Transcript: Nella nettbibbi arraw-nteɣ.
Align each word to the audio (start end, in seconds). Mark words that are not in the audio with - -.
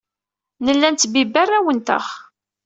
Nella 0.65 0.87
nettbibbi 0.91 1.39
arraw-nteɣ. 1.41 2.05